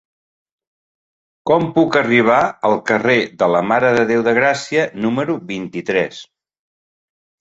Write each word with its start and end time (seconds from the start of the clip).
Com 1.49 1.67
puc 1.75 1.97
arribar 1.99 2.39
al 2.69 2.75
carrer 2.91 3.19
de 3.43 3.51
la 3.57 3.63
Mare 3.73 3.93
de 3.99 4.07
Déu 4.13 4.25
de 4.29 4.35
Gràcia 4.41 4.89
número 5.07 5.37
vint-i-tres? 5.53 6.25